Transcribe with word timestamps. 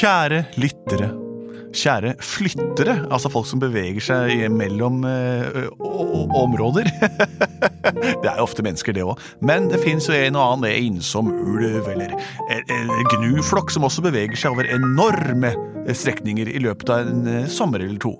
Kjære 0.00 0.46
lyttere. 0.56 1.10
Kjære 1.76 2.14
flyttere, 2.24 2.94
altså 3.12 3.28
folk 3.28 3.44
som 3.44 3.60
beveger 3.60 4.00
seg 4.00 4.46
mellom 4.48 5.02
eh, 5.04 5.66
områder. 6.40 6.88
det 8.22 8.30
er 8.30 8.38
jo 8.38 8.46
ofte 8.46 8.64
mennesker, 8.64 8.96
det 8.96 9.04
òg. 9.04 9.20
Men 9.44 9.68
det 9.68 9.82
fins 9.84 10.08
jo 10.08 10.16
en 10.16 10.38
og 10.40 10.54
annen 10.54 10.72
ensom 10.72 11.28
ulv 11.28 11.90
eller 11.92 12.16
gnuflokk 13.12 13.76
som 13.76 13.84
også 13.90 14.06
beveger 14.08 14.40
seg 14.40 14.56
over 14.56 14.72
enorme 14.72 15.52
strekninger 15.92 16.48
i 16.48 16.64
løpet 16.64 16.96
av 16.96 17.04
en 17.04 17.28
eh, 17.28 17.48
sommer 17.52 17.84
eller 17.84 18.00
to. 18.00 18.16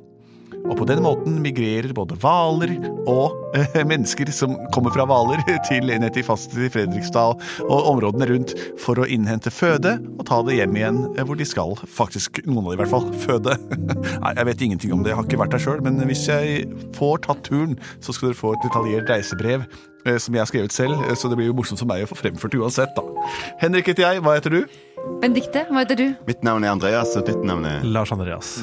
Og 0.69 0.77
på 0.79 0.85
den 0.87 1.01
måten 1.03 1.39
migrerer 1.43 1.91
både 1.97 2.15
hvaler 2.23 2.75
og 3.09 3.57
eh, 3.59 3.81
mennesker 3.89 4.29
som 4.35 4.53
kommer 4.75 4.93
fra 4.95 5.07
hvaler, 5.09 5.41
til 5.69 5.89
ned 5.89 6.13
til 6.15 6.23
fast 6.27 6.53
i 6.55 6.69
Fredriksdal 6.71 7.35
og 7.67 7.89
områdene 7.91 8.29
rundt 8.31 8.53
for 8.79 9.01
å 9.03 9.07
innhente 9.11 9.51
føde 9.51 9.97
og 10.19 10.23
ta 10.29 10.39
det 10.47 10.59
hjem 10.61 10.77
igjen 10.79 11.01
eh, 11.17 11.25
hvor 11.27 11.39
de 11.41 11.47
skal. 11.49 11.75
Faktisk, 11.91 12.43
noen 12.47 12.69
av 12.69 12.73
de 12.73 12.79
i 12.79 12.83
hvert 12.85 12.93
fall, 12.93 13.09
føde. 13.27 13.57
Nei, 14.23 14.35
Jeg 14.37 14.49
vet 14.53 14.67
ingenting 14.69 14.95
om 14.97 15.03
det, 15.05 15.15
jeg 15.15 15.21
har 15.21 15.27
ikke 15.31 15.41
vært 15.43 15.57
der 15.57 15.65
sjøl, 15.67 15.83
men 15.87 15.99
hvis 16.07 16.27
jeg 16.31 16.67
får 16.99 17.25
tatt 17.27 17.43
turen, 17.51 17.75
så 18.05 18.15
skal 18.15 18.31
dere 18.31 18.41
få 18.45 18.55
et 18.57 18.67
detaljert 18.69 19.11
reisebrev. 19.11 19.67
eh, 20.07 20.19
Som 20.23 20.37
jeg 20.39 20.45
har 20.45 20.53
skrevet 20.53 20.77
selv, 20.77 21.03
eh, 21.09 21.17
så 21.19 21.33
det 21.33 21.41
blir 21.41 21.51
jo 21.51 21.57
morsomt 21.59 21.83
for 21.83 21.91
meg 21.91 22.07
å 22.07 22.11
få 22.13 22.21
fremført 22.21 22.55
uansett, 22.61 22.95
da. 22.95 23.05
Henrik 23.65 23.91
heter 23.91 24.07
jeg, 24.07 24.23
hva 24.23 24.37
heter 24.39 24.61
du? 24.61 24.63
Benedicte, 25.21 25.65
hva 25.73 25.83
heter 25.83 25.97
du? 25.99 26.07
Mitt 26.29 26.45
navn 26.47 26.63
er 26.69 26.77
Andreas, 26.77 27.17
og 27.19 27.25
ditt 27.27 27.41
navn 27.49 27.65
er 27.67 27.83
Lars 27.89 28.13
Andreas. 28.15 28.61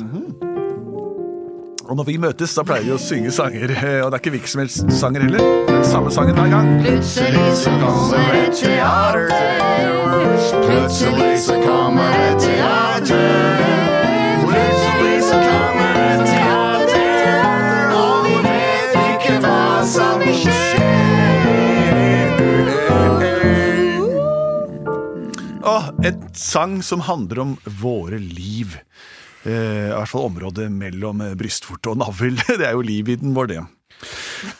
Og 1.88 1.96
når 1.96 2.04
vi 2.04 2.18
møtes, 2.20 2.52
da 2.52 2.64
pleier 2.68 2.84
vi 2.84 2.91
å 2.91 3.00
synge 3.00 3.32
sanger, 3.32 3.72
eh, 3.72 4.02
og 4.04 4.12
det 4.12 4.18
er 4.18 4.20
ikke 4.20 4.34
hvilken 4.34 4.52
som 4.52 4.59
helst 4.59 4.90
sanger 4.91 5.23
heller. 5.23 5.44
Den 5.70 5.86
samme 5.88 6.12
sangen 6.12 6.36
hver 6.36 6.50
gang. 6.52 6.68
Plutselig 6.84 7.45
så 7.62 7.72
kommer 7.80 8.36
et 8.36 8.58
teater. 8.59 9.32
Plutselig 10.66 11.38
så 11.45 11.55
kommer 11.64 12.12
et 12.26 12.44
teater. 12.44 13.64
Plutselig 14.44 15.16
så 15.30 15.40
kommer 15.45 15.94
et 16.03 16.28
teater. 16.28 17.23
Og 18.02 18.28
vi 18.28 18.36
vet 18.50 19.00
ikke 19.06 19.36
hva 19.47 19.64
som 19.88 20.28
skjer. 20.42 20.84
Åh, 25.64 25.86
et 26.12 26.19
sang 26.36 26.81
som 26.84 27.00
handler 27.08 27.45
om 27.45 27.56
våre 27.80 28.19
liv. 28.19 28.75
Eh, 29.46 29.88
I 29.92 29.94
hvert 29.94 30.10
fall 30.12 30.28
området 30.32 30.68
mellom 30.74 31.22
eh, 31.26 31.36
brystvorte 31.40 31.94
og 31.94 32.00
navl. 32.02 32.36
Det 32.60 32.66
er 32.66 32.74
jo 32.78 32.86
livvidden 32.86 33.36
vår, 33.38 33.52
det. 33.54 33.64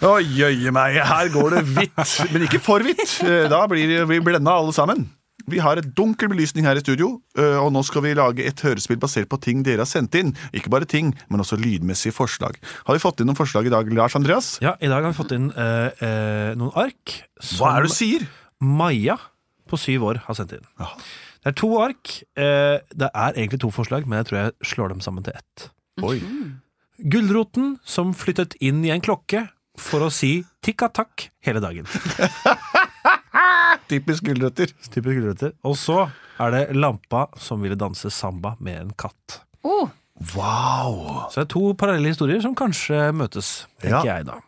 Å 0.06 0.16
jøye 0.24 0.72
meg, 0.74 0.96
her 1.06 1.30
går 1.34 1.58
det 1.58 1.64
hvitt, 1.70 2.14
men 2.34 2.46
ikke 2.48 2.62
for 2.64 2.82
hvitt. 2.86 3.20
Eh, 3.26 3.46
Da 3.52 3.64
blir 3.70 4.06
vi 4.10 4.20
blenda 4.26 4.56
alle 4.58 4.74
sammen. 4.76 5.08
Vi 5.48 5.62
har 5.64 5.80
et 5.80 5.92
dunkel 5.96 6.28
belysning 6.28 6.66
her 6.68 6.76
i 6.76 6.82
studio, 6.84 7.22
og 7.40 7.68
nå 7.72 7.80
skal 7.88 8.04
vi 8.04 8.10
lage 8.18 8.44
et 8.44 8.60
hørespill 8.66 8.98
basert 9.00 9.30
på 9.32 9.38
ting 9.40 9.62
dere 9.64 9.86
har 9.86 9.88
sendt 9.88 10.18
inn. 10.20 10.34
Ikke 10.52 10.68
bare 10.74 10.84
ting, 10.90 11.14
men 11.32 11.40
også 11.40 11.56
lydmessige 11.62 12.12
forslag. 12.12 12.58
Har 12.84 12.98
vi 12.98 13.00
fått 13.00 13.22
inn 13.24 13.30
noen 13.30 13.38
forslag 13.40 13.70
i 13.70 13.72
dag, 13.72 13.88
Lars 13.96 14.18
Andreas? 14.20 14.50
Ja, 14.66 14.74
I 14.84 14.90
dag 14.92 15.06
har 15.06 15.14
vi 15.14 15.20
fått 15.22 15.32
inn 15.38 15.48
eh, 15.54 16.04
eh, 16.04 16.52
noen 16.60 16.74
ark 16.76 17.14
Hva 17.54 17.78
er 17.78 17.86
det 17.88 17.94
du 17.94 17.96
sier? 17.96 18.28
Maja 18.60 19.16
på 19.72 19.80
syv 19.80 20.10
år 20.10 20.20
har 20.26 20.36
sendt 20.42 20.58
inn. 20.58 20.68
Ja. 20.84 20.90
Det 21.48 21.54
er 21.54 21.60
to 21.62 21.68
ark. 21.80 22.10
Eh, 22.36 22.78
det 22.92 23.08
er 23.08 23.38
egentlig 23.38 23.62
to 23.64 23.70
forslag, 23.72 24.04
men 24.04 24.20
jeg 24.20 24.28
tror 24.28 24.38
jeg 24.42 24.56
slår 24.68 24.92
dem 24.92 25.00
sammen 25.00 25.24
til 25.24 25.38
ett. 25.38 25.70
Oi. 26.04 26.18
Gulroten 27.08 27.78
som 27.88 28.12
flyttet 28.12 28.58
inn 28.60 28.82
i 28.84 28.92
en 28.92 29.00
klokke 29.00 29.46
for 29.80 30.04
å 30.04 30.10
si 30.12 30.42
tikka-takk 30.66 31.30
hele 31.48 31.62
dagen. 31.64 31.88
Typisk 33.92 34.28
gulrøtter. 34.28 34.74
Typisk 34.92 35.22
gulrøtter. 35.22 35.54
Og 35.64 35.78
så 35.80 36.02
er 36.44 36.52
det 36.52 36.64
lampa 36.76 37.30
som 37.40 37.64
ville 37.64 37.80
danse 37.80 38.12
samba 38.12 38.58
med 38.60 38.82
en 38.82 38.92
katt. 39.00 39.40
Oh, 39.64 39.88
Wow! 40.36 41.30
Så 41.30 41.40
det 41.40 41.46
er 41.46 41.52
to 41.54 41.62
parallelle 41.78 42.12
historier 42.12 42.42
som 42.44 42.58
kanskje 42.58 43.12
møtes, 43.16 43.68
tenker 43.80 44.04
Ja. 44.04 44.18
jeg 44.18 44.28
da. 44.28 44.42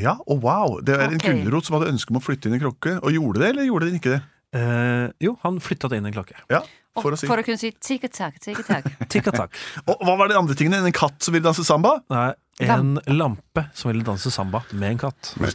Ja, 0.00 0.18
og 0.26 0.42
wow. 0.42 0.80
Det 0.84 0.96
er 0.98 1.08
en 1.08 1.16
okay. 1.16 1.40
gulrot 1.44 1.64
som 1.64 1.78
hadde 1.78 1.92
ønske 1.94 2.12
om 2.12 2.20
å 2.20 2.24
flytte 2.24 2.48
inn 2.48 2.56
i 2.56 2.60
klokke. 2.60 2.98
Og 3.00 3.12
gjorde 3.12 3.40
det, 3.40 3.48
eller 3.54 3.68
gjorde 3.70 3.88
den 3.88 4.00
ikke 4.00 4.14
det? 4.18 4.20
Eh, 4.52 5.08
jo, 5.22 5.36
han 5.44 5.60
flytta 5.62 5.88
det 5.92 6.00
inn 6.00 6.06
en 6.10 6.14
klokke. 6.14 6.34
Ja, 6.50 6.64
og 6.96 7.04
for 7.04 7.14
å 7.14 7.18
si. 7.20 7.28
for 7.30 7.38
å 7.38 7.44
kunne 7.46 7.60
si 7.60 7.70
tikka-takk, 7.70 8.40
tikka-takk. 8.42 8.88
Tikka-takk. 9.12 9.58
Og 9.92 10.00
hva 10.02 10.16
var 10.18 10.30
de 10.32 10.38
andre 10.40 10.56
tingene? 10.58 10.80
En 10.82 10.96
katt 10.96 11.22
som 11.22 11.36
ville 11.36 11.44
danse 11.46 11.62
samba? 11.66 11.92
Nei, 12.10 12.32
en 12.66 12.96
lampe 13.14 13.62
som 13.78 13.92
ville 13.92 14.02
danse 14.04 14.32
samba 14.34 14.64
med 14.72 14.96
en 14.96 14.98
katt. 15.04 15.30
Men, 15.38 15.54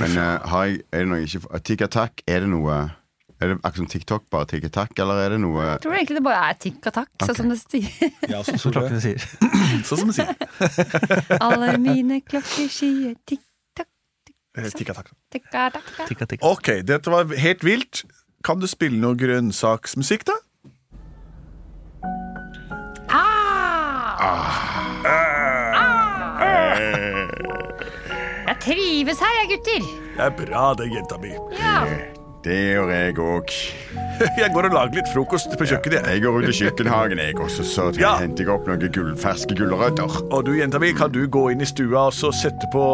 Men 0.00 0.16
eh, 0.22 0.48
har 0.54 0.70
jeg, 0.70 0.80
er 0.90 1.04
det 1.04 1.10
noe 1.12 1.20
ikke 1.26 1.60
Tikk-takk, 1.68 2.24
er 2.26 2.46
det 2.46 2.48
noe 2.54 2.78
Er 3.40 3.52
det 3.52 3.58
akkurat 3.60 3.76
som 3.82 3.86
TikTok, 3.92 4.24
bare 4.32 4.48
tikk-takk, 4.50 4.90
eller 5.04 5.20
er 5.26 5.34
det 5.36 5.38
noe 5.44 5.62
Jeg 5.68 5.84
tror 5.84 5.94
egentlig 6.00 6.16
det 6.18 6.24
bare 6.26 6.40
er 6.48 6.58
tikka-takk, 6.64 7.12
sånn 7.24 7.38
som 7.38 7.52
det 7.52 7.60
sier. 7.60 8.10
Ja, 8.32 8.40
sånn 8.44 8.58
Som 8.64 8.74
klokkene 8.74 9.00
sier. 9.04 9.28
Sånn 9.88 10.02
som 10.02 10.10
det 10.10 10.16
sier. 10.18 11.38
Alle 11.40 11.76
mine 11.80 12.18
klokker 12.24 12.68
sier 12.72 13.14
tikk-takk, 13.24 13.46
Eh, 14.58 14.66
Tikka-takk. 14.74 15.12
tikka-takk. 15.30 15.90
Tikka-tikka. 16.08 16.42
Ok, 16.50 16.68
dette 16.82 17.12
var 17.12 17.28
helt 17.38 17.60
vilt. 17.64 18.00
Kan 18.44 18.60
du 18.60 18.66
spille 18.70 18.96
noe 19.00 19.16
grønnsaksmusikk, 19.20 20.24
da? 20.30 20.38
Jeg 28.48 28.56
trives 28.64 29.20
her, 29.22 29.34
jeg, 29.40 29.50
gutter. 29.52 29.84
Det 30.16 30.24
er 30.26 30.32
bra, 30.40 30.64
det, 30.78 30.88
jenta 30.94 31.18
mi. 31.22 31.32
Ja. 31.58 31.74
Det 32.44 32.56
gjør 32.56 32.90
jeg 32.94 33.18
òg. 33.20 33.50
Jeg 34.40 34.50
går 34.52 34.66
og 34.68 34.74
lager 34.74 34.96
litt 34.98 35.08
frokost 35.14 35.52
på 35.56 35.64
kjøkkenet. 35.68 36.04
jeg. 36.04 36.16
Jeg 36.18 36.22
går 36.26 36.38
ut 36.40 36.48
i 36.50 36.54
kjøkkenhagen, 36.58 37.20
jeg 37.24 37.36
også, 37.40 37.64
så 37.64 37.86
Ja. 37.96 38.14
henter 38.20 38.44
jeg 38.44 38.52
opp 38.52 38.66
noen 38.68 38.82
gull, 38.92 39.14
ferske 39.16 39.56
gulrøtter. 39.56 40.16
Og 40.32 40.44
du, 40.44 40.52
jenta 40.58 40.80
mi, 40.80 40.92
kan 40.96 41.12
du 41.12 41.22
gå 41.28 41.46
inn 41.54 41.64
i 41.64 41.68
stua 41.68 42.06
og 42.10 42.16
så 42.16 42.28
sette 42.36 42.68
på, 42.72 42.84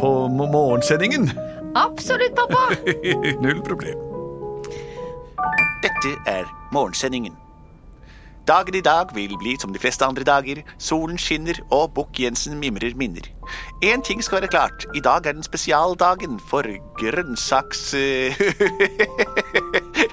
på 0.00 0.10
morgensendingen? 0.34 1.30
Absolutt, 1.78 2.34
pappa. 2.38 2.66
Null 3.44 3.62
problem. 3.66 3.98
Dette 5.84 6.14
er 6.26 6.46
morgensendingen. 6.72 7.34
Dagen 8.48 8.74
i 8.74 8.80
dag 8.80 9.10
vil 9.12 9.34
bli 9.36 9.52
som 9.60 9.72
de 9.72 9.80
fleste 9.82 10.06
andre 10.06 10.24
dager. 10.24 10.62
Solen 10.80 11.18
skinner, 11.20 11.58
og 11.68 11.90
Bukk-Jensen 11.98 12.56
mimrer 12.56 12.96
minner. 12.96 13.28
Én 13.84 14.02
ting 14.06 14.22
skal 14.24 14.40
være 14.40 14.48
klart. 14.54 14.86
I 14.96 15.00
dag 15.04 15.26
er 15.26 15.32
den 15.36 15.42
spesialdagen 15.46 16.38
for 16.50 16.64
grønnsaks... 17.00 17.94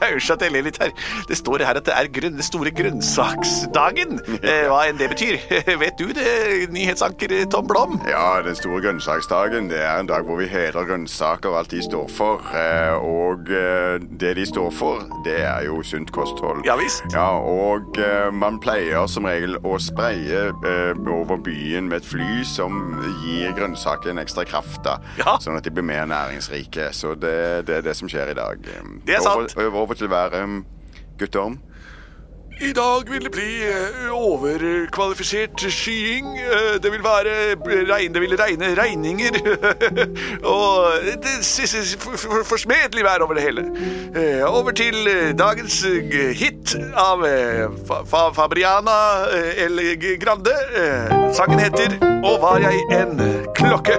Jeg 0.02 0.14
Unnskyld 0.16 0.34
at 0.36 0.42
jeg 0.46 0.52
ler 0.54 0.64
litt 0.66 0.78
her. 0.82 0.92
Det 1.30 1.38
står 1.38 1.62
her 1.66 1.78
at 1.78 1.86
det 1.88 1.94
er 1.94 2.08
den 2.24 2.42
store 2.44 2.72
grønnsaksdagen. 2.74 4.18
Eh, 4.42 4.66
Hva 4.70 4.80
enn 4.90 4.98
det 5.00 5.10
betyr. 5.14 5.38
Vet 5.82 5.98
du 6.00 6.12
det, 6.16 6.70
nyhetsanker 6.74 7.34
Tom 7.54 7.68
Blom? 7.70 7.98
Ja, 8.10 8.42
den 8.46 8.56
store 8.58 8.82
grønnsaksdagen 8.86 9.70
det 9.72 9.80
er 9.82 10.00
en 10.02 10.10
dag 10.10 10.26
hvor 10.28 10.40
vi 10.42 10.48
hedrer 10.52 10.88
grønnsaker 10.90 11.50
og 11.54 11.58
alt 11.62 11.72
de 11.76 11.82
står 11.86 12.08
for. 12.14 12.44
Eh, 12.56 12.94
Og 13.12 13.50
eh, 13.52 14.00
det 14.22 14.34
de 14.38 14.46
står 14.48 14.70
for, 14.76 15.02
det 15.26 15.38
er 15.46 15.66
jo 15.68 15.82
sunt 15.86 16.12
kosthold. 16.16 16.64
Ja 16.68 16.76
visst. 16.80 17.04
Ja, 17.14 17.28
og 17.40 17.98
eh, 18.02 18.30
man 18.34 18.60
pleier 18.64 19.08
som 19.12 19.26
regel 19.30 19.58
å 19.66 19.78
spraye 19.82 20.48
eh, 20.52 20.92
over 21.12 21.38
byen 21.46 21.90
med 21.92 22.02
et 22.02 22.10
fly 22.12 22.42
som 22.48 22.82
gir 23.24 23.31
grønnsakene 23.58 24.22
ekstra 24.26 24.46
kraft, 24.48 24.82
da, 24.86 24.98
Ja. 25.20 25.38
sånn 25.42 25.58
at 25.58 25.64
de 25.68 25.72
blir 25.74 25.86
mer 25.88 26.06
næringsrike. 26.10 26.90
Så 26.94 27.16
det, 27.20 27.66
det 27.68 27.78
er 27.82 27.82
det 27.90 27.96
som 27.98 28.10
skjer 28.12 28.32
i 28.34 28.38
dag. 28.38 28.62
Det 29.06 29.16
er 29.18 29.22
sant. 29.26 29.56
Over, 29.58 29.78
over 29.86 29.98
til 30.00 30.08
å 30.10 30.14
være 30.14 30.44
um, 30.44 30.62
gutter. 31.20 31.58
I 32.62 32.74
dag 32.74 33.10
vil 33.10 33.24
det 33.26 33.32
bli 33.34 33.64
eh, 33.66 34.12
overkvalifisert 34.14 35.64
skying. 35.74 36.28
Eh, 36.40 36.78
Det 36.84 36.92
vil 36.92 37.04
være 37.04 37.56
regn, 37.90 38.14
det 38.14 38.22
vil 38.22 38.36
regne 38.40 38.70
regninger. 38.78 39.38
Og 40.56 40.86
det 41.24 41.34
forsmedelig 42.46 43.04
vær 43.04 43.26
over 43.26 43.34
det 43.34 43.44
hele. 43.44 43.66
Eh, 44.16 44.46
Over 44.46 44.72
til 44.72 44.96
dagens 45.40 45.82
hit 46.38 46.76
av 46.96 47.26
Fa 47.88 48.04
Fa 48.06 48.30
Fabriana 48.36 48.98
eller 49.58 49.96
Grande. 50.22 50.54
Sangen 51.34 51.60
heter 51.60 51.98
Å 52.24 52.38
var 52.42 52.62
jeg 52.62 52.86
en 53.02 53.18
klokke. 53.58 53.98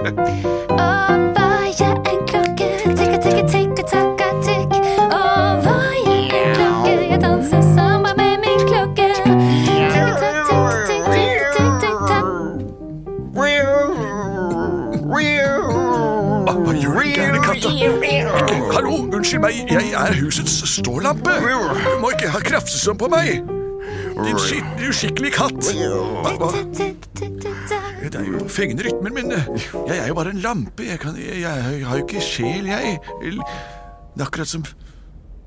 Husets 20.73 20.81
stålampe. 20.81 21.31
Du 21.83 21.99
må 22.01 22.11
ikke 22.13 22.31
ha 22.33 22.41
krafse 22.43 22.79
sånn 22.79 22.97
på 22.97 23.09
meg. 23.11 23.43
Din 24.23 24.39
skitne, 24.39 24.89
uskikkelige 24.89 25.33
katt. 25.35 25.69
Hva. 26.39 26.51
Det 28.03 28.19
er 28.19 28.27
jo 28.27 28.45
fengende 28.51 28.85
rytmer, 28.85 29.13
men 29.13 29.31
jeg 29.33 29.97
er 29.97 30.07
jo 30.07 30.15
bare 30.17 30.33
en 30.33 30.41
lampe. 30.43 30.85
Jeg, 30.85 30.99
kan, 30.99 31.17
jeg, 31.17 31.41
jeg 31.43 31.85
har 31.87 31.99
jo 31.99 32.05
ikke 32.05 32.23
sjel, 32.23 32.67
jeg. 32.69 32.99
Det 33.21 34.21
er 34.21 34.27
akkurat 34.27 34.49
som 34.49 34.65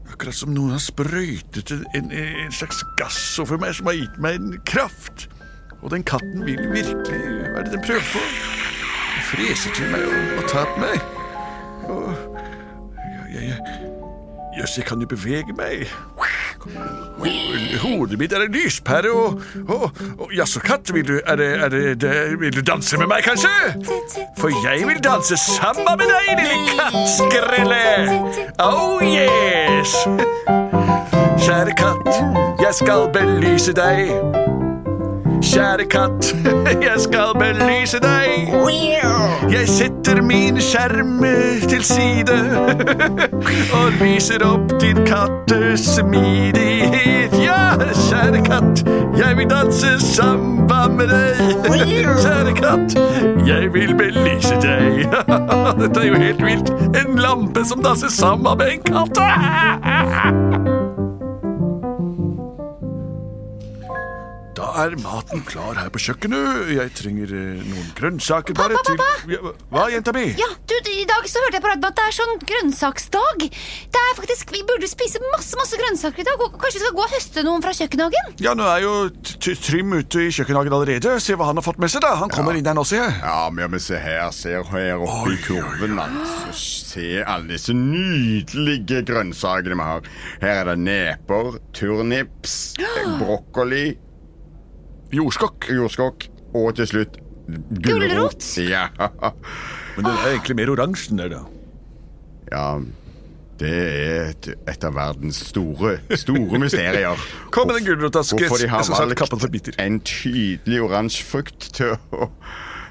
Akkurat 0.07 0.37
som 0.39 0.53
noen 0.55 0.71
har 0.71 0.79
sprøytet 0.79 1.73
en, 1.75 1.81
en, 1.99 2.13
en 2.15 2.53
slags 2.55 2.79
gass 2.97 3.19
over 3.43 3.59
meg 3.59 3.73
som 3.75 3.89
har 3.91 3.97
gitt 3.99 4.21
meg 4.23 4.39
en 4.39 4.53
kraft. 4.63 5.27
Og 5.81 5.91
den 5.91 6.07
katten 6.07 6.47
vil 6.47 6.63
virkelig 6.71 7.19
Hva 7.51 7.59
er 7.59 7.67
det 7.67 7.75
den 7.75 7.83
prøver 7.83 8.07
på? 8.13 8.23
Den 8.23 9.27
freser 9.33 9.75
til 9.75 9.91
meg 9.91 10.07
og, 10.07 10.31
og 10.39 10.49
tar 10.55 10.71
på 10.71 10.85
meg. 10.87 11.11
Og 11.91 12.07
jeg, 13.35 13.51
jeg, 13.51 13.96
Jøss, 14.59 14.79
jeg 14.79 14.85
kan 14.85 15.01
jo 15.01 15.07
bevege 15.07 15.53
meg. 15.57 15.87
Hodet 17.83 18.19
mitt 18.19 18.33
er 18.33 18.47
en 18.47 18.53
lyspære, 18.53 19.11
og, 19.13 19.43
og, 19.69 19.91
og 20.19 20.33
Jaså, 20.37 20.61
katt, 20.61 20.95
vil 20.95 21.09
du, 21.09 21.21
er 21.27 21.37
det, 21.37 21.51
er 21.65 21.69
det, 21.69 22.41
vil 22.41 22.57
du 22.57 22.61
danse 22.61 22.99
med 22.99 23.07
meg, 23.07 23.23
kanskje? 23.25 23.49
For 24.39 24.49
jeg 24.65 24.89
vil 24.89 25.05
danse 25.05 25.37
sammen 25.37 25.99
med 25.99 26.09
deg, 26.09 26.33
lille 26.41 26.57
kattskrelle. 26.73 27.85
Oh 28.59 29.05
yes! 29.05 29.95
Kjære 31.45 31.77
katt, 31.77 32.13
jeg 32.61 32.75
skal 32.75 33.11
belyse 33.13 33.77
deg. 33.77 34.56
Kjære 35.43 35.85
katt, 35.91 36.35
jeg 36.89 36.97
skal 36.99 37.35
belyse 37.39 37.99
deg. 38.01 38.53
Jeg 39.53 39.69
setter 39.69 40.23
min 40.23 40.61
skjerm 40.61 41.21
til 41.69 41.83
side 41.85 42.37
og 43.79 43.93
lyser 44.01 44.45
opp 44.47 44.73
din 44.81 45.03
kattes 45.07 45.81
smidighet. 45.97 47.37
Ja, 47.43 47.77
kjære 48.09 48.43
katt, 48.47 48.85
jeg 49.19 49.37
vil 49.37 49.51
danse 49.51 49.97
samba 50.01 50.87
med 50.89 51.13
deg. 51.13 51.37
Kjære 52.23 52.57
katt, 52.57 52.97
jeg 53.47 53.73
vil 53.75 53.95
belyse 53.99 54.57
deg. 54.65 55.05
Dette 55.83 56.01
er 56.01 56.09
jo 56.09 56.23
helt 56.25 56.43
vilt. 56.45 56.73
En 56.97 57.21
lampe 57.21 57.65
som 57.69 57.85
danser 57.85 58.13
samba 58.13 58.55
med 58.55 58.79
en 58.79 58.89
katt. 58.89 60.76
Er 64.83 64.95
maten 65.03 65.43
klar 65.49 65.77
her 65.81 65.89
på 65.95 66.01
kjøkkenet. 66.03 66.71
Jeg 66.77 66.93
trenger 66.99 67.33
eh, 67.37 67.63
noen 67.67 67.89
grønnsaker 67.99 68.57
bare 68.59 68.77
Pappa, 68.77 68.91
til 68.91 68.99
pappa! 69.01 69.31
Ja, 69.33 69.53
Hva, 69.73 69.85
jenta 69.93 70.13
mi? 70.17 70.25
Ja, 70.39 70.49
du, 70.69 70.75
I 70.93 71.05
dag 71.09 71.27
så 71.31 71.43
hørte 71.45 71.59
jeg 71.59 71.65
på 71.65 71.71
radioen 71.73 71.89
at 71.91 71.99
det 72.01 72.05
er 72.11 72.17
sånn 72.17 72.35
grønnsaksdag. 72.51 73.47
Det 73.95 74.03
er 74.03 74.15
faktisk, 74.19 74.53
Vi 74.57 74.63
burde 74.69 74.89
spise 74.91 75.21
masse 75.33 75.59
masse 75.61 75.79
grønnsaker 75.81 76.23
i 76.25 76.27
dag. 76.29 76.41
og 76.47 76.57
Kanskje 76.61 76.81
vi 76.81 76.85
skal 76.87 76.97
gå 76.99 77.05
og 77.07 77.15
høste 77.17 77.45
noen 77.47 77.65
fra 77.65 77.75
kjøkkenhagen? 77.77 78.33
Ja, 78.45 78.55
nå 78.59 78.67
er 78.71 78.85
jo 78.85 78.95
T- 79.17 79.37
T- 79.47 79.57
Trym 79.67 79.93
ute 79.97 80.27
i 80.27 80.31
kjøkkenhagen 80.35 80.73
allerede. 80.77 81.17
Se 81.23 81.37
hva 81.39 81.49
han 81.51 81.61
har 81.61 81.67
fått 81.67 81.81
med 81.83 81.93
seg, 81.93 82.05
da. 82.07 82.15
Han 82.21 82.33
kommer 82.33 82.57
inn 82.59 82.67
der 82.67 82.77
nå, 82.77 82.85
ser 82.89 83.03
jeg. 83.05 83.17
Ja, 83.23 83.49
men, 83.53 83.71
men 83.75 83.83
se 83.83 83.99
her, 84.01 84.29
se 84.37 84.55
her 84.71 85.03
oppe 85.03 85.35
i 85.35 85.41
kurven, 85.47 85.99
altså. 86.03 86.57
Se 86.93 87.07
alle 87.27 87.51
disse 87.57 87.75
nydelige 87.77 89.03
grønnsakene 89.09 89.77
vi 89.77 89.87
har. 89.91 90.09
Her 90.43 90.61
er 90.63 90.71
det 90.73 90.79
neper, 90.87 91.59
turnips, 91.77 92.57
brokkoli, 93.21 93.97
Jordskokk. 95.15 95.69
jordskokk 95.71 96.29
og 96.57 96.75
til 96.79 96.89
slutt 96.91 97.19
Gulrot. 97.85 98.43
Ja. 98.59 98.89
Men 99.97 100.05
den 100.09 100.13
er 100.13 100.31
egentlig 100.33 100.57
mer 100.59 100.73
oransje 100.73 101.13
enn 101.13 101.21
det, 101.23 101.29
da. 101.37 101.43
ja. 102.53 102.69
Det 103.57 103.71
er 103.73 104.27
et, 104.35 104.47
et 104.69 104.83
av 104.85 104.93
verdens 104.99 105.39
store, 105.49 105.95
store 106.21 106.59
mysterier. 106.61 107.23
Kom 107.55 107.71
med 107.71 107.79
den 107.79 107.87
gulrota. 107.87 108.21
Hvorfor 108.21 108.61
de 108.61 108.69
har 108.69 108.85
valgt 108.85 109.71
en 109.81 109.97
tydelig 110.05 110.83
oransje 110.85 111.25
frukt 111.25 111.71
til 111.79 111.95
å 112.13 112.29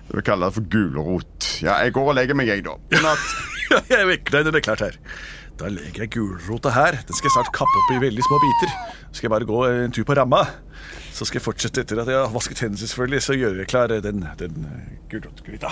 Vi 0.09 0.23
kaller 0.25 0.49
det 0.49 0.57
for 0.57 0.65
gulrot. 0.73 1.49
Ja, 1.61 1.77
jeg 1.85 1.93
går 1.93 2.09
og 2.09 2.17
legger 2.17 2.37
meg, 2.39 2.49
jeg, 2.49 2.65
da. 2.65 2.73
God 2.95 3.05
natt. 3.11 3.27
Ja, 3.69 3.83
jeg 3.93 4.09
vekker 4.09 4.39
deg 4.39 4.47
når 4.47 4.55
det 4.57 4.61
er 4.63 4.65
klart 4.71 4.83
her. 4.87 4.97
Da 5.55 5.69
legger 5.71 6.03
jeg 6.03 6.11
gulrota 6.17 6.71
her. 6.75 6.97
Den 7.07 7.15
skal 7.15 7.29
jeg 7.29 7.35
snart 7.37 7.51
kappe 7.55 7.81
opp 7.81 7.91
i 7.95 7.99
veldig 8.03 8.23
små 8.27 8.39
biter. 8.43 8.73
Så 9.07 9.19
skal 9.19 9.27
jeg 9.29 9.33
bare 9.35 9.47
gå 9.47 9.59
en 9.69 9.93
tur 9.95 10.03
på 10.07 10.17
ramma. 10.19 10.41
Så 11.15 11.27
skal 11.27 11.39
jeg 11.39 11.45
fortsette 11.45 11.85
etter 11.85 12.01
at 12.03 12.11
jeg 12.11 12.19
har 12.19 12.33
vasket 12.33 12.59
hendene, 12.65 12.81
selvfølgelig, 12.81 13.21
så 13.23 13.37
gjør 13.39 13.61
jeg 13.61 13.69
klar 13.71 13.93
den, 14.03 14.25
den 14.41 14.65
gulrotgryta. 15.11 15.71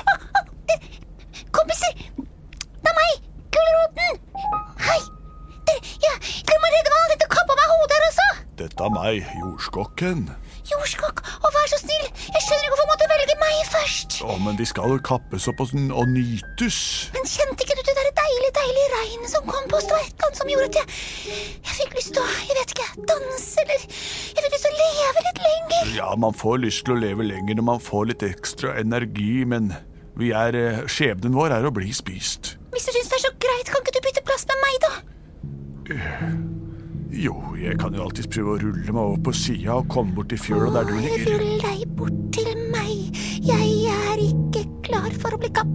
Kompiser! 1.52 1.98
Det 2.16 2.94
er 2.94 2.96
meg! 2.96 3.28
Gulroten! 3.52 4.24
Hei! 4.88 5.02
Dere, 5.68 5.92
ja, 6.06 6.14
dere 6.48 6.64
må 6.64 6.72
redde 6.78 6.96
meg! 6.96 7.12
Dette 7.12 7.28
kappa 7.36 7.60
meg 7.60 7.74
hodet 7.74 7.98
her 8.00 8.08
også! 8.08 8.30
Dette 8.64 8.88
er 8.88 8.96
meg, 8.96 9.28
jordskokken. 9.42 10.24
Jordskokk, 10.72 11.20
og 11.44 11.52
vær 11.52 11.68
så 11.74 11.82
snill! 11.84 12.08
Jeg 12.08 12.46
skjønner 12.46 12.64
ikke 12.64 12.78
hvorfor 12.78 12.92
måtte 12.94 13.12
velge 13.12 13.38
meg 13.44 13.60
først! 13.74 14.18
Å, 14.24 14.40
men 14.48 14.56
de 14.60 14.68
skal 14.70 14.96
jo 14.96 15.04
kappes 15.12 15.50
opp 15.52 15.60
og, 15.66 15.76
og 15.92 16.08
nytes. 16.16 16.80
Regnet 19.44 19.52
som 19.52 19.52
kom 19.52 19.70
på 19.70 19.76
oss? 19.78 19.88
Det 19.88 19.94
var 19.94 20.00
et 20.00 20.14
eller 20.14 20.26
annet 20.26 20.38
som 20.38 20.50
gjorde 20.50 20.66
at 20.66 20.76
jeg 20.76 20.88
Jeg 21.64 21.76
fikk 21.80 21.96
lyst 21.98 22.14
til 22.14 22.22
å, 22.22 22.28
jeg 22.44 22.58
vet 22.60 22.74
ikke, 22.74 23.06
danse 23.08 23.62
eller 23.64 23.80
Jeg 23.84 24.44
fikk 24.44 24.54
lyst 24.54 24.66
til 24.66 24.74
å 24.74 24.78
leve 24.84 25.24
litt 25.28 25.42
lenger. 25.48 25.96
Ja, 25.98 26.16
man 26.16 26.34
får 26.34 26.58
lyst 26.64 26.86
til 26.86 26.94
å 26.96 27.00
leve 27.00 27.24
lenger 27.24 27.56
når 27.56 27.64
man 27.64 27.80
får 27.84 28.06
litt 28.12 28.24
ekstra 28.24 28.76
energi, 28.80 29.46
men 29.46 29.74
vi 30.16 30.32
er, 30.32 30.56
eh, 30.56 30.84
skjebnen 30.88 31.34
vår 31.34 31.52
er 31.58 31.66
å 31.66 31.74
bli 31.74 31.92
spist. 31.94 32.58
Hvis 32.74 32.86
du 32.86 32.92
syns 32.94 33.10
det 33.10 33.18
er 33.18 33.26
så 33.28 33.34
greit, 33.42 33.70
kan 33.70 33.82
ikke 33.82 33.96
du 33.98 34.02
bytte 34.06 34.26
plass 34.26 34.46
med 34.50 34.58
meg, 34.64 34.76
da? 34.84 34.94
Jo, 37.14 37.36
jeg 37.60 37.78
kan 37.78 37.94
jo 37.94 38.02
alltids 38.02 38.30
prøve 38.34 38.56
å 38.56 38.62
rulle 38.62 38.90
meg 38.90 39.02
over 39.04 39.20
på 39.28 39.34
sida 39.38 39.76
og 39.78 39.90
komme 39.92 40.16
bort 40.16 40.32
til 40.34 40.40
fjøla 40.42 40.72
der 40.74 40.90
du 40.90 40.96
ligger. 40.98 41.38
Rull 41.38 41.62
deg 41.62 41.84
bort 41.98 42.22
til 42.34 42.54
meg. 42.74 43.22
Jeg 43.44 43.70
er 43.94 44.24
ikke 44.24 44.64
klar 44.88 45.14
for 45.22 45.36
å 45.36 45.42
bli 45.42 45.52
kappet 45.54 45.73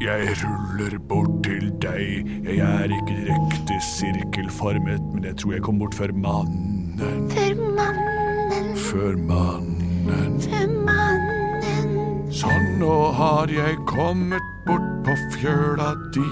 Jeg 0.00 0.28
ruller 0.44 0.98
bort 1.08 1.44
til 1.44 1.70
deg. 1.80 2.26
Jeg 2.44 2.58
er 2.58 2.84
ikke 2.84 3.14
direkte 3.16 3.78
sirkelformet, 3.80 5.00
men 5.14 5.24
jeg 5.24 5.36
tror 5.40 5.52
jeg 5.56 5.62
kom 5.64 5.78
bort 5.80 5.94
før 5.96 6.12
mannen. 6.12 7.00
Før 7.32 7.54
mannen, 7.78 8.76
Før 8.76 9.16
mannen. 9.16 10.36
Før 10.40 10.68
mannen. 10.84 11.96
Sånn, 12.36 12.66
nå 12.82 12.92
har 13.16 13.48
jeg 13.48 13.78
kommet 13.88 14.44
bort 14.66 14.84
på 15.06 15.16
fjøla 15.38 15.94
di. 16.12 16.28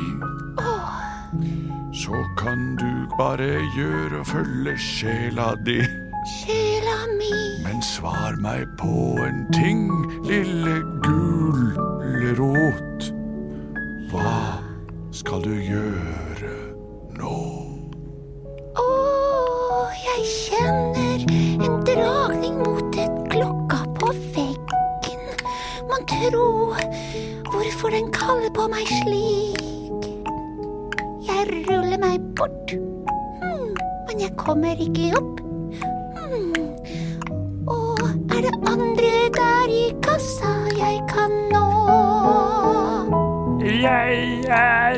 Så 1.94 2.20
kan 2.36 2.74
du 2.76 3.06
bare 3.16 3.48
gjøre 3.78 4.20
og 4.20 4.26
følge 4.28 4.76
sjela 4.76 5.54
di. 5.64 5.80
Sjela 6.36 6.98
mi. 7.16 7.32
Men 7.64 7.80
svar 7.82 8.36
meg 8.44 8.68
på 8.80 9.16
en 9.24 9.46
ting, 9.56 9.88
lille 10.28 10.82
gulrot. 11.06 13.13
Hva 14.14 14.62
skal 15.10 15.40
du 15.42 15.50
gjøre 15.58 16.50
nå? 17.18 17.38
Å, 18.78 18.84
jeg 20.04 20.28
kjenner 20.30 21.24
en 21.66 21.80
dragning 21.88 22.60
mot 22.60 22.98
et 23.02 23.16
klokka 23.32 23.80
på 23.98 24.12
veggen. 24.36 25.26
Mon 25.90 26.06
tro 26.12 26.46
hvorfor 27.50 27.90
den 27.96 28.06
kaller 28.14 28.54
på 28.54 28.68
meg 28.70 28.86
slik. 29.02 30.06
Jeg 31.26 31.66
ruller 31.66 31.98
meg 31.98 32.22
bort, 32.38 32.78
hmm, 32.78 33.70
men 34.06 34.22
jeg 34.22 34.30
kommer 34.38 34.78
ikke 34.78 35.10
opp. 35.18 35.23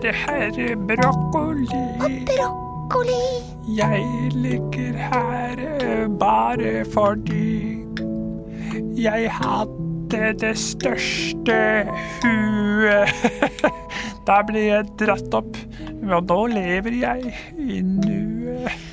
Er 0.05 0.13
herr 0.13 0.77
Brokkoli. 0.77 1.67
Brokkoli. 2.29 3.23
Jeg 3.77 4.31
ligger 4.35 4.99
her 5.11 5.63
eh, 5.81 6.09
bare 6.21 6.85
fordi 6.93 7.79
jeg 8.97 9.31
hadde 9.33 10.33
det 10.41 10.59
største 10.59 11.87
huet. 12.23 13.09
Da 14.27 14.41
ble 14.43 14.59
jeg 14.65 14.89
dratt 14.99 15.35
opp, 15.39 15.59
og 16.03 16.25
nå 16.27 16.39
lever 16.51 16.97
jeg 16.99 17.35
i 17.63 17.79
nuet. 17.87 18.87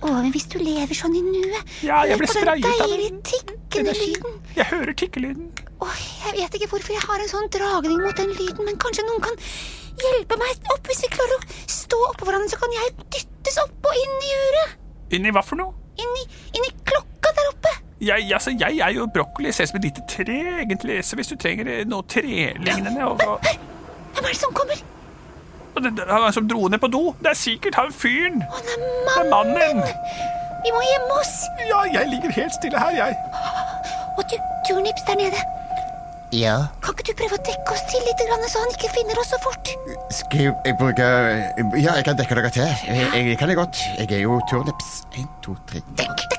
Å, 0.00 0.08
men 0.16 0.32
hvis 0.34 0.48
du 0.50 0.56
lever 0.58 0.96
sånn 0.96 1.12
i 1.14 1.20
nuet 1.22 1.74
Ja, 1.84 2.00
jeg 2.08 2.16
ble 2.18 2.26
sprayet 2.26 2.66
av 2.72 2.90
den 2.90 3.20
tikkende 3.22 3.94
lyden. 3.94 4.40
Jeg 4.56 4.66
hører 4.72 4.96
tikkelyden. 4.96 5.50
Åh, 5.84 6.00
jeg 6.24 6.40
vet 6.40 6.56
ikke 6.58 6.70
hvorfor 6.72 6.96
jeg 6.96 7.04
har 7.04 7.22
en 7.22 7.30
sånn 7.30 7.52
dragning 7.54 8.00
mot 8.02 8.16
den 8.18 8.32
lyden, 8.34 8.66
men 8.66 8.80
kanskje 8.82 9.06
noen 9.06 9.22
kan 9.28 9.38
hjelpe 10.04 10.38
meg 10.40 10.70
opp 10.74 10.90
hvis 10.90 11.02
vi 11.04 11.10
klarer 11.12 11.36
å 11.36 11.58
stå 11.70 12.00
oppå 12.10 12.28
hverandre, 12.28 12.50
så 12.52 12.58
kan 12.60 12.74
jeg 12.76 12.94
dyttes 13.16 13.58
opp 13.64 13.88
og 13.90 14.00
inn 14.04 14.16
i 14.26 14.32
uret. 14.46 14.76
Inni 15.16 15.32
hva 15.34 15.42
for 15.44 15.60
noe? 15.60 15.74
Inn 16.00 16.12
i, 16.20 16.26
inn 16.56 16.66
i 16.68 16.72
klokka 16.86 17.32
der 17.36 17.50
oppe. 17.50 17.72
Jeg, 18.00 18.30
altså, 18.32 18.54
jeg 18.56 18.78
er 18.80 18.94
jo 18.96 19.08
brokkoli. 19.12 19.52
Ser 19.52 19.66
ut 19.68 19.72
som 19.74 19.80
et 19.80 19.88
lite 19.90 20.04
tre, 20.08 20.38
egentlig. 20.62 21.00
Så 21.04 21.18
hvis 21.18 21.28
du 21.28 21.36
trenger 21.36 21.68
eh, 21.68 21.82
noe 21.88 22.06
trelignende 22.08 23.04
og, 23.04 23.20
og, 23.26 23.44
Hør, 23.44 23.58
hvem 24.14 24.24
er 24.24 24.32
det 24.32 24.40
som 24.40 24.54
kommer? 24.56 24.80
det, 25.80 25.92
det, 25.98 26.06
Han 26.08 26.32
som 26.32 26.48
dro 26.48 26.68
ned 26.68 26.80
på 26.80 26.88
do. 26.92 27.02
Det 27.20 27.32
er 27.34 27.38
sikkert 27.38 27.76
han 27.76 27.92
fyren. 27.92 28.40
Å, 28.46 28.62
det 28.64 28.76
er 28.76 28.84
Det 28.84 29.16
er 29.24 29.30
mannen. 29.34 29.82
mannen. 29.82 30.30
Vi 30.64 30.72
må 30.76 30.80
gjemme 30.84 31.20
oss. 31.20 31.34
Ja, 31.68 31.84
jeg 32.00 32.08
ligger 32.14 32.32
helt 32.36 32.56
stille 32.56 32.80
her, 32.80 32.96
jeg. 32.96 33.16
Og 34.16 34.24
du, 34.28 34.36
turnips 34.68 35.04
der 35.08 35.20
nede. 35.20 35.44
Ja. 36.32 36.56
Kan 36.84 36.94
ikke 36.94 37.08
du 37.10 37.16
prøve 37.18 37.38
å 37.38 37.42
dekke 37.46 37.74
oss 37.74 37.86
til 37.90 38.04
litt, 38.06 38.20
så 38.50 38.62
han 38.62 38.74
ikke 38.74 38.90
finner 38.94 39.18
oss 39.18 39.32
så 39.32 39.38
fort? 39.42 39.72
Skal 40.14 40.44
jeg, 40.46 40.74
bruke 40.78 41.06
Ja, 41.74 41.96
jeg 41.96 42.04
kan 42.06 42.18
dekke 42.18 42.38
dere 42.38 42.52
til. 42.54 42.66
Jeg, 42.86 43.08
jeg 43.14 43.38
kan 43.40 43.50
det 43.50 43.58
godt. 43.58 43.82
Jeg 43.98 44.12
er 44.14 44.22
jo 44.22 44.38
turnips. 44.50 45.00
En, 45.18 45.26
to, 45.42 45.56
tre. 45.70 45.82
Dekk! 45.98 46.36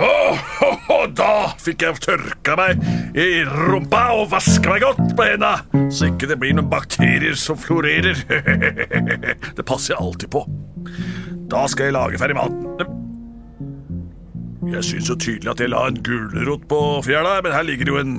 Og 0.00 1.10
da 1.18 1.50
fikk 1.60 1.82
jeg 1.82 2.02
tørka 2.04 2.54
meg 2.60 2.84
i 3.18 3.42
rumpa 3.48 4.04
og 4.20 4.30
vaska 4.32 4.76
meg 4.76 4.84
godt 4.84 5.16
på 5.18 5.26
henda, 5.26 5.56
så 5.90 6.10
ikke 6.12 6.28
det 6.30 6.38
blir 6.40 6.54
noen 6.56 6.70
bakterier 6.70 7.36
som 7.38 7.58
florerer. 7.58 8.20
Det 9.56 9.66
passer 9.66 9.94
jeg 9.94 10.00
alltid 10.00 10.30
på. 10.32 10.44
Da 11.50 11.64
skal 11.68 11.88
jeg 11.88 11.96
lage 11.96 12.20
ferdig 12.20 12.36
maten. 12.38 12.98
Jeg 14.70 14.84
syns 14.86 15.08
jo 15.10 15.16
tydelig 15.18 15.50
at 15.50 15.60
jeg 15.64 15.72
la 15.72 15.86
en 15.88 15.98
gulrot 16.06 16.68
på 16.70 16.80
fjæra, 17.02 17.40
men 17.42 17.56
her 17.56 17.66
ligger 17.66 17.88
det 17.88 17.94
jo 17.94 18.02
en 18.04 18.14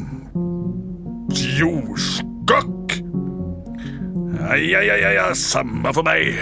jordskokk. 1.40 2.98
Ja, 4.52 4.82
ja, 4.82 4.96
ja, 4.98 5.12
ja, 5.16 5.26
samme 5.38 5.94
for 5.96 6.04
meg. 6.04 6.34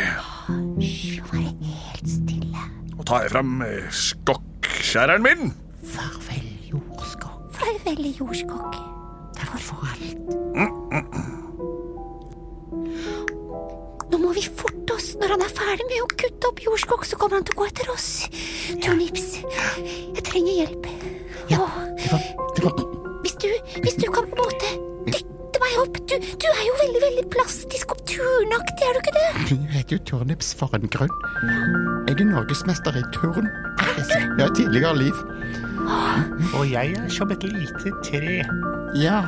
Hysj, 0.80 1.20
vær 1.30 1.46
helt 1.46 2.08
stille. 2.10 2.64
Nå 2.96 3.06
tar 3.06 3.26
jeg 3.28 3.34
fram 3.36 3.60
eh, 3.66 3.90
skokkskjæreren 3.94 5.26
min. 5.26 5.52
Farvel, 5.94 6.48
jordskokk. 6.72 7.52
Farvel, 7.60 8.08
jordskokk. 8.18 8.80
Det 9.38 9.46
var 9.52 9.62
for 9.68 9.86
alt. 9.92 10.16
Nå 14.10 14.18
må 14.18 14.34
vi 14.34 14.44
forte 14.48 14.96
oss. 14.96 15.14
Når 15.22 15.36
han 15.36 15.46
er 15.46 15.54
ferdig 15.54 15.86
med 15.92 16.02
å 16.02 16.10
kutte 16.16 16.50
opp 16.50 16.64
jordskokk, 16.66 17.06
så 17.06 17.20
kommer 17.20 17.40
han 17.40 17.46
til 17.48 17.58
å 17.58 17.62
gå 17.62 17.70
etter 17.70 17.94
oss. 17.94 18.10
Turnips, 18.82 19.28
jeg 19.86 20.26
trenger 20.26 20.64
hjelp. 20.64 20.90
Ja, 21.50 21.66
plastisk 27.34 27.94
og 27.96 28.04
turnaktig, 28.10 28.86
er 28.86 28.96
du 28.96 29.02
ikke 29.02 29.16
det? 29.18 29.28
Du 29.50 29.56
heter 29.74 29.98
jo 29.98 30.04
turnips 30.12 30.54
for 30.58 30.74
en 30.78 30.88
grunn. 30.92 31.14
Jeg 32.10 32.16
er 32.18 32.30
norgesmester 32.30 32.98
i 33.00 33.04
turn. 33.16 33.50
Jeg 34.00 34.42
har 34.42 34.56
tidligere 34.58 34.96
liv. 34.98 35.22
Og 36.58 36.66
jeg 36.72 36.96
er 36.98 37.12
som 37.14 37.32
et 37.34 37.44
lite 37.46 37.94
tre. 38.06 38.40
Ja, 38.98 39.22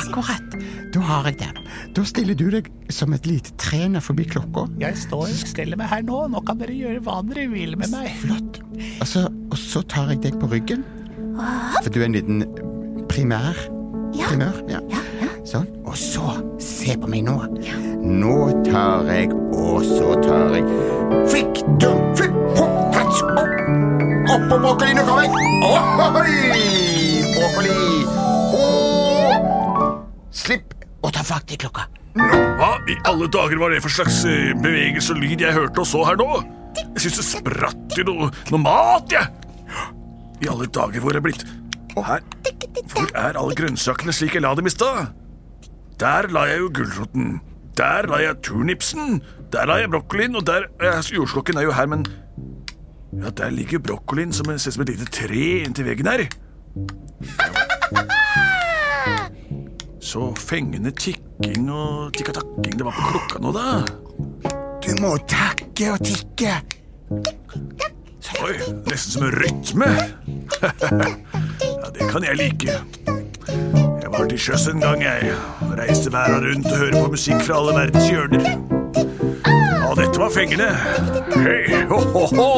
akkurat. 0.00 0.56
Da 0.92 1.00
har 1.08 1.28
jeg 1.30 1.38
det. 1.40 1.50
Da 1.96 2.04
stiller 2.08 2.36
du 2.36 2.46
deg 2.52 2.68
som 2.92 3.12
et 3.16 3.26
lite 3.28 3.52
tre 3.60 3.84
ned 3.88 4.04
forbi 4.04 4.26
klokka. 4.28 4.66
Jeg 4.80 4.98
står 5.04 5.24
og 5.28 5.46
steller 5.52 5.80
meg 5.80 5.88
her 5.92 6.04
nå. 6.08 6.24
Nå 6.32 6.42
kan 6.48 6.60
dere 6.60 6.76
gjøre 6.76 7.04
hva 7.04 7.20
dere 7.28 7.46
vil 7.52 7.76
med 7.80 7.92
meg. 7.92 8.10
Flott. 8.20 8.60
Og 9.00 9.06
så, 9.08 9.26
og 9.28 9.58
så 9.60 9.84
tar 9.92 10.12
jeg 10.12 10.22
deg 10.26 10.40
på 10.40 10.50
ryggen. 10.52 10.84
For 11.82 11.88
du 11.92 12.02
er 12.02 12.08
en 12.10 12.18
liten 12.18 12.44
primær. 13.12 13.56
Primør. 14.12 14.58
Ja. 14.68 14.82
Ja, 14.92 15.00
ja. 15.22 15.30
Sånn. 15.48 15.68
Og 15.88 15.96
så, 15.98 16.24
se 16.82 16.96
på 16.98 17.10
meg 17.10 17.26
nå. 17.26 17.36
Nå 18.02 18.36
tar 18.66 19.06
jeg, 19.10 19.30
og 19.54 19.84
så 19.86 20.14
tar 20.24 20.56
jeg 20.56 20.64
Flikk, 21.30 21.60
dum, 21.80 22.00
fikk... 22.18 22.34
hopp, 22.56 22.78
hats, 22.96 23.22
opp. 23.22 23.52
Opp 24.32 24.44
på 24.48 24.58
brokkoli, 24.64 24.94
nå 24.96 25.04
kommer 25.06 25.26
jeg. 25.26 25.30
Ohoi! 25.68 26.34
Brokkoli. 27.36 27.76
Og 28.58 30.34
slipp 30.34 30.74
å 31.04 31.12
ta 31.14 31.22
fakt 31.26 31.54
i 31.54 31.60
klokka. 31.60 31.86
Hva 32.16 32.72
i 32.90 32.98
alle 33.08 33.28
dager 33.32 33.60
var 33.60 33.72
det 33.72 33.80
for 33.84 33.92
slags 33.92 34.22
eh, 34.28 34.50
bevegelse 34.58 35.14
og 35.14 35.22
lyd 35.22 35.40
jeg 35.44 35.56
hørte 35.56 35.84
og 35.84 35.88
så 35.88 36.02
her 36.08 36.18
nå? 36.20 36.28
Jeg 36.82 37.06
syns 37.06 37.20
det 37.20 37.26
spratt 37.28 37.98
i 38.00 38.06
noe, 38.08 38.30
noe 38.50 38.62
mat, 38.62 39.12
jeg. 39.12 39.26
I 40.42 40.50
alle 40.50 40.66
dager, 40.66 41.00
hvor 41.00 41.14
er 41.14 41.20
det 41.20 41.26
blitt? 41.28 41.46
Her. 41.92 42.22
Hvor 42.88 43.10
er 43.20 43.36
alle 43.36 43.56
grønnsakene 43.56 44.14
slik 44.16 44.38
jeg 44.38 44.44
la 44.44 44.54
dem 44.56 44.68
i 44.68 44.72
stad? 44.72 45.21
Der 46.00 46.28
la 46.30 46.40
jeg 46.48 46.58
jo 46.58 46.70
gulroten. 46.74 47.40
Der 47.76 48.06
la 48.06 48.16
jeg 48.22 48.36
turnipsen. 48.42 49.22
Der 49.52 49.66
la 49.66 49.74
jeg 49.80 49.90
brokkolien, 49.90 50.36
og 50.36 50.46
der 50.46 50.68
eh, 50.80 51.14
Jordskokken 51.14 51.56
er 51.56 51.62
jo 51.62 51.72
her, 51.72 51.86
men 51.86 52.06
Ja, 53.12 53.28
der 53.30 53.50
ligger 53.50 53.72
jo 53.72 53.78
brokkolien 53.78 54.32
som 54.32 54.46
ser 54.58 54.70
ut 54.70 54.74
som 54.74 54.82
et 54.82 54.88
lite 54.88 55.04
tre 55.04 55.64
inntil 55.66 55.84
veggen 55.84 56.06
her. 56.06 56.26
Så 60.00 60.34
fengende 60.34 60.90
tikking 60.90 61.70
og 61.70 62.12
tikkatakking 62.16 62.78
det 62.78 62.84
var 62.84 62.92
på 62.96 63.02
klokka 63.10 63.38
nå, 63.38 63.52
da. 63.52 63.84
Du 64.82 64.96
må 65.02 65.16
takke 65.28 65.92
og 65.92 66.00
tikke. 66.04 66.56
Oi, 68.42 68.56
nesten 68.88 69.12
som 69.12 69.28
en 69.28 69.36
rytme. 69.44 69.86
ja, 71.60 71.86
det 71.94 72.10
kan 72.10 72.24
jeg 72.24 72.36
like. 72.40 73.81
Jeg 74.12 74.20
var 74.20 74.28
til 74.28 74.38
sjøs 74.38 74.66
en 74.68 74.80
gang, 74.80 75.02
jeg. 75.02 75.32
Reiste 75.78 76.10
verda 76.12 76.36
rundt 76.44 76.66
og 76.68 76.78
hørte 76.78 76.98
på 77.00 77.10
musikk 77.14 77.38
fra 77.46 77.54
alle 77.60 77.72
verdens 77.78 78.08
hjørner. 78.10 78.44
Og 79.88 79.96
dette 79.96 80.20
var 80.20 80.30
fengende. 80.34 80.68
Hei, 81.32 81.78
ho, 81.88 81.96
ho, 82.12 82.26
ho. 82.36 82.50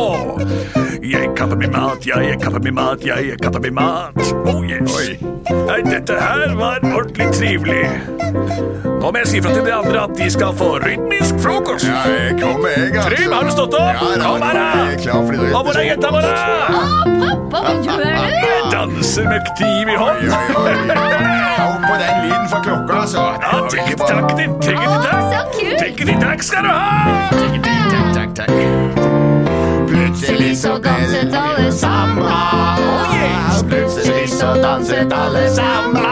Jeg 1.04 1.30
kapper 1.38 1.56
min 1.56 1.70
mat, 1.70 2.02
ja, 2.06 2.18
jeg 2.26 2.40
kapper 2.42 2.58
min 2.64 2.74
mat, 2.74 3.06
ja, 3.06 3.20
jeg 3.22 3.38
kapper 3.42 3.62
min 3.62 3.74
mat. 3.78 4.18
Oh, 4.50 4.64
yes. 4.66 4.98
Nei, 5.68 5.78
dette 5.86 6.18
her 6.18 6.56
var 6.58 6.82
ordentlig 6.90 7.30
trivelig. 7.38 7.86
Nå 8.98 9.12
må 9.12 9.22
jeg 9.22 9.30
si 9.30 9.42
fra 9.44 9.54
til 9.54 9.62
de 9.68 9.74
andre 9.78 10.04
at 10.08 10.18
de 10.18 10.30
skal 10.34 10.58
få 10.58 10.72
rytmisk 10.82 11.38
frokost. 11.44 11.86
Ja, 11.86 12.02
jeg 12.18 12.38
kommer, 12.42 12.74
jeg, 12.74 12.96
altså. 12.96 13.10
Trym, 13.14 13.32
har 13.38 13.46
du 13.46 13.54
stått 13.54 13.78
opp? 13.78 13.94
Ja, 13.94 14.14
da, 14.18 14.26
Kom 14.26 14.42
her, 14.42 14.58
nå 14.58 14.66
er 14.66 14.94
da! 14.96 15.02
klar 15.06 15.22
for 15.22 15.38
litt 15.38 15.54
Og 15.54 15.68
hvor 15.68 17.13
danser 18.72 19.24
med 19.28 19.40
kniv 19.58 19.88
i 19.88 19.96
hånd. 19.96 20.30
Hør 21.58 21.76
på 21.88 21.94
den 22.02 22.14
lyden 22.24 22.48
fra 22.50 22.60
klokka, 22.62 23.00
altså. 23.00 23.22
Ja, 23.42 23.60
tikket-takk, 23.72 24.28
din 24.38 24.52
tikket-takk. 24.60 25.22
Så 25.32 25.40
kult! 25.54 25.78
Tikket-takk 25.82 26.42
skal 26.42 26.62
du 26.62 26.68
ha. 26.68 26.74
Takk, 28.14 28.30
takk. 28.36 28.50
Plutselig 29.88 30.58
så 30.58 30.78
danset 30.84 31.34
alle 31.34 31.72
sammen. 31.72 32.24
Oh. 32.24 32.64
Plutselig 33.68 34.28
så 34.30 34.54
danset 34.62 35.12
alle 35.12 35.50
sammen. 35.54 36.02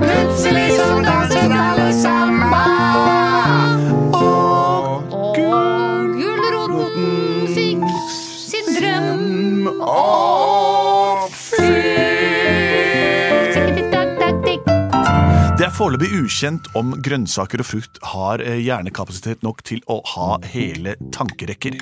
Plutselig 0.00 0.70
så 0.78 1.02
danset 1.04 1.52
alle 1.68 1.83
foreløpig 15.74 16.10
ukjent 16.22 16.68
om 16.78 16.92
grønnsaker 17.02 17.62
og 17.62 17.66
frukt 17.66 17.98
har 18.06 18.42
eh, 18.44 18.60
hjernekapasitet 18.62 19.42
nok 19.42 19.62
til 19.66 19.80
å 19.90 19.96
ha 20.12 20.36
hele 20.52 20.94
tankerekker. 21.14 21.80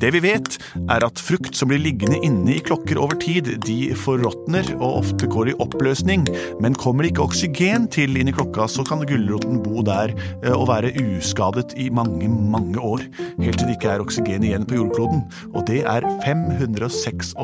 Det 0.00 0.10
vi 0.14 0.22
vet, 0.24 0.56
er 0.90 1.06
at 1.06 1.22
frukt 1.22 1.54
som 1.54 1.70
blir 1.70 1.82
liggende 1.82 2.18
inne 2.26 2.56
i 2.56 2.62
klokker 2.64 2.98
over 2.98 3.18
tid, 3.22 3.52
de 3.62 3.92
forråtner 3.98 4.72
og 4.80 5.04
ofte 5.04 5.28
går 5.30 5.52
i 5.52 5.56
oppløsning. 5.62 6.26
Men 6.64 6.78
kommer 6.78 7.04
det 7.04 7.12
ikke 7.12 7.28
oksygen 7.28 7.86
til 7.94 8.18
inn 8.18 8.32
i 8.32 8.34
klokka, 8.34 8.66
så 8.70 8.82
kan 8.86 9.06
gulroten 9.06 9.62
bo 9.62 9.84
der 9.86 10.14
eh, 10.42 10.54
og 10.54 10.66
være 10.72 10.94
uskadet 10.98 11.76
i 11.78 11.88
mange, 11.94 12.26
mange 12.26 12.82
år. 12.82 13.06
Helt 13.38 13.60
til 13.60 13.68
det 13.70 13.78
ikke 13.78 13.94
er 13.94 14.06
oksygen 14.06 14.48
igjen 14.48 14.66
på 14.66 14.80
jordkloden. 14.80 15.22
Og 15.54 15.62
det 15.70 15.84
er 15.86 16.06
556 16.26 17.36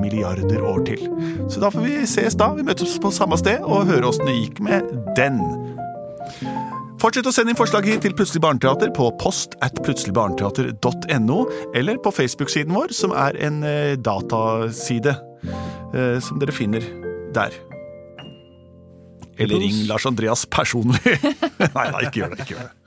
milliarder 0.00 0.64
år 0.64 0.84
til. 0.88 1.04
Så 1.52 1.60
da 1.60 1.72
får 1.74 1.84
vi 1.84 1.96
ses 2.08 2.40
da. 2.40 2.54
Vi 2.56 2.64
møtes 2.64 2.96
på 3.02 3.12
samme 3.14 3.36
sted 3.40 3.60
og 3.64 3.88
høre 3.90 4.08
åssen 4.08 4.28
det 4.30 4.38
gikk 4.40 4.64
med 4.64 4.93
den. 5.18 5.40
Fortsett 7.02 7.26
å 7.28 7.32
sende 7.34 7.52
inn 7.52 7.58
forslag 7.58 7.84
hit 7.88 8.04
til 8.04 8.14
Plutselig 8.16 8.40
barneteater 8.44 8.92
på 8.96 9.10
post 9.20 9.58
at 9.64 9.76
plutseligbarneteater.no, 9.84 11.38
eller 11.76 12.00
på 12.00 12.12
Facebook-siden 12.14 12.72
vår, 12.72 12.94
som 12.96 13.12
er 13.12 13.36
en 13.44 13.60
eh, 13.68 13.96
dataside 14.00 15.12
eh, 15.92 16.16
som 16.24 16.40
dere 16.40 16.54
finner 16.54 16.86
der. 17.36 17.56
Eller 19.36 19.60
ring 19.60 19.84
Lars 19.88 20.06
Andreas 20.06 20.46
personlig. 20.46 21.02
Nei 21.76 21.86
da, 21.90 22.00
ikke 22.06 22.22
gjør 22.22 22.34
det. 22.36 22.46
ikke 22.46 22.56
gjør 22.56 22.66
det. 22.70 22.83